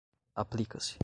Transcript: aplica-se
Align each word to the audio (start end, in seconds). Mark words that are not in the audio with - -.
aplica-se 0.35 0.99